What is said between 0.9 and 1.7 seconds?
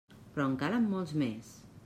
molts més!